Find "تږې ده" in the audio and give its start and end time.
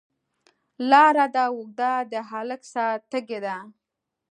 3.09-3.55